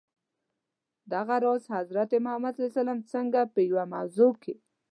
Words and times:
دغه 1.11 1.35
راز، 1.43 1.63
حضرت 1.77 2.11
محمد 2.25 2.55
ص 2.73 2.75
څرنګه 3.11 3.41
په 3.53 3.59
یوه 3.69 3.83
موضوع 3.93 4.31
کي. 4.43 4.53